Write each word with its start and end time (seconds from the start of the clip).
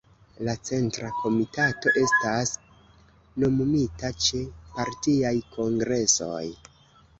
La 0.45 0.53
Centra 0.69 1.09
Komitato 1.17 1.91
estis 2.03 2.55
nomumita 3.45 4.11
ĉe 4.29 4.43
partiaj 4.81 5.37
kongresoj. 5.55 6.45